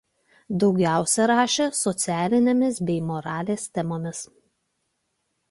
[0.61, 4.25] Daugiausia rašė socialinėmis bei moralės temomis.